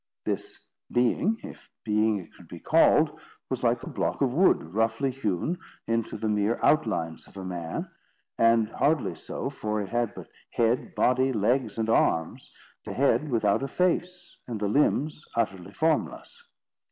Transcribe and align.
This 0.25 0.67
being, 0.91 1.37
if 1.43 1.69
being 1.83 2.17
it 2.17 2.33
could 2.33 2.47
be 2.47 2.59
called, 2.59 3.19
was 3.51 3.61
like 3.61 3.83
a 3.83 3.87
block 3.87 4.19
of 4.23 4.33
wood 4.33 4.73
roughly 4.73 5.11
hewn 5.11 5.59
into 5.85 6.17
the 6.17 6.27
mere 6.27 6.59
outlines 6.63 7.27
of 7.27 7.37
a 7.37 7.45
man; 7.45 7.87
and 8.35 8.67
hardly 8.69 9.13
so, 9.13 9.51
for 9.51 9.79
it 9.79 9.89
had 9.89 10.15
but 10.15 10.25
head, 10.49 10.95
body, 10.95 11.31
legs, 11.31 11.77
and 11.77 11.87
arms—the 11.87 12.93
head 12.93 13.29
without 13.29 13.61
a 13.61 13.67
face, 13.67 14.39
and 14.47 14.59
the 14.59 14.67
limbs 14.67 15.23
utterly 15.35 15.71
formless. 15.71 16.47